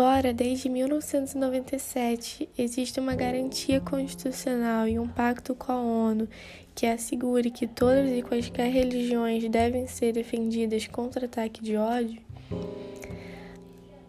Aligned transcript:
Embora 0.00 0.32
desde 0.32 0.70
1997 0.70 2.48
exista 2.56 3.02
uma 3.02 3.14
garantia 3.14 3.82
constitucional 3.82 4.88
e 4.88 4.98
um 4.98 5.06
pacto 5.06 5.54
com 5.54 5.72
a 5.72 5.76
ONU 5.76 6.26
que 6.74 6.86
assegure 6.86 7.50
que 7.50 7.66
todas 7.66 8.10
e 8.10 8.22
quaisquer 8.22 8.72
religiões 8.72 9.46
devem 9.50 9.86
ser 9.86 10.14
defendidas 10.14 10.86
contra 10.86 11.26
ataque 11.26 11.62
de 11.62 11.76
ódio, 11.76 12.18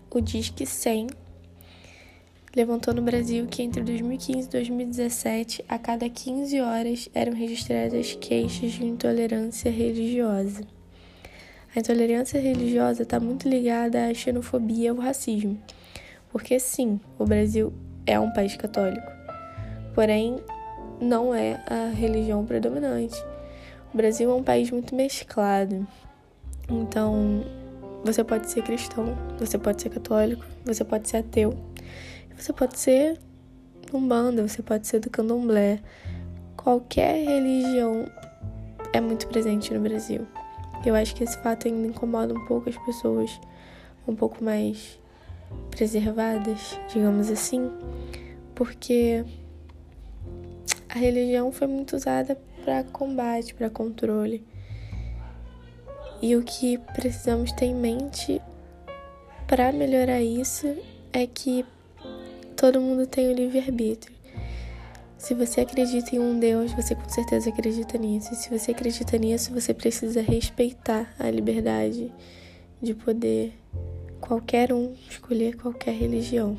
o 0.10 0.22
Disque 0.22 0.66
100 0.66 1.08
levantou 2.56 2.94
no 2.94 3.02
Brasil 3.02 3.46
que 3.48 3.62
entre 3.62 3.84
2015 3.84 4.48
e 4.48 4.50
2017, 4.50 5.66
a 5.68 5.78
cada 5.78 6.10
15 6.10 6.62
horas 6.62 7.10
eram 7.14 7.34
registradas 7.34 8.16
queixas 8.16 8.72
de 8.72 8.86
intolerância 8.86 9.70
religiosa. 9.70 10.66
A 11.76 11.80
intolerância 11.80 12.40
religiosa 12.40 13.04
está 13.04 13.20
muito 13.20 13.50
ligada 13.50 14.08
à 14.08 14.14
xenofobia 14.14 14.86
e 14.86 14.88
ao 14.88 14.96
racismo, 14.96 15.60
porque 16.32 16.60
sim, 16.60 17.00
o 17.20 17.26
Brasil 17.26 17.74
é 18.06 18.20
um 18.20 18.32
país 18.32 18.56
católico, 18.56 19.12
porém 19.94 20.40
não 21.00 21.34
é 21.34 21.64
a 21.68 21.92
religião 21.94 22.46
predominante. 22.46 23.22
O 23.94 23.98
Brasil 23.98 24.32
é 24.32 24.34
um 24.34 24.44
país 24.44 24.72
muito 24.72 24.96
mesclado, 24.96 25.86
então 26.70 27.44
você 28.04 28.24
pode 28.24 28.50
ser 28.50 28.64
cristão, 28.64 29.18
você 29.38 29.58
pode 29.58 29.82
ser 29.82 29.90
católico, 29.90 30.46
você 30.66 30.84
pode 30.84 31.10
ser 31.10 31.18
ateu, 31.18 31.54
você 32.38 32.54
pode 32.54 32.80
ser 32.80 33.20
umbanda, 33.94 34.48
você 34.48 34.62
pode 34.62 34.88
ser 34.88 35.00
do 35.00 35.10
candomblé. 35.10 35.80
Qualquer 36.56 37.26
religião 37.26 38.06
é 38.94 39.02
muito 39.02 39.28
presente 39.28 39.74
no 39.74 39.82
Brasil. 39.82 40.26
Eu 40.86 40.96
acho 40.96 41.16
que 41.16 41.24
esse 41.24 41.38
fato 41.40 41.68
ainda 41.68 41.88
incomoda 41.88 42.34
um 42.34 42.46
pouco 42.46 42.70
as 42.70 42.78
pessoas 42.78 43.40
um 44.08 44.16
pouco 44.16 44.44
mais 44.44 45.01
preservadas, 45.70 46.80
digamos 46.94 47.30
assim, 47.30 47.72
porque 48.56 49.24
a 50.90 50.98
religião 50.98 51.52
foi 51.52 51.68
muito 51.68 51.96
usada 51.96 52.38
para 52.64 52.84
combate, 52.84 53.54
para 53.54 53.70
controle. 53.70 54.46
E 56.22 56.36
o 56.36 56.44
que 56.44 56.78
precisamos 56.94 57.52
ter 57.52 57.66
em 57.66 57.76
mente 57.76 58.42
para 59.48 59.72
melhorar 59.72 60.22
isso 60.22 60.68
é 61.12 61.26
que 61.26 61.66
todo 62.56 62.80
mundo 62.80 63.08
tem 63.08 63.28
o 63.28 63.34
livre-arbítrio. 63.34 64.16
Se 65.18 65.34
você 65.34 65.62
acredita 65.62 66.16
em 66.16 66.20
um 66.20 66.40
Deus, 66.40 66.72
você 66.74 66.96
com 66.96 67.08
certeza 67.10 67.50
acredita 67.50 67.98
nisso. 67.98 68.34
E 68.34 68.36
se 68.36 68.50
você 68.50 68.72
acredita 68.72 69.18
nisso, 69.18 69.54
você 69.54 69.74
precisa 69.74 70.22
respeitar 70.22 71.14
a 71.20 71.30
liberdade 71.30 72.12
de 72.82 72.94
poder 72.94 73.54
qualquer 74.22 74.72
um 74.72 74.94
escolher 75.10 75.58
qualquer 75.58 75.94
religião. 75.94 76.58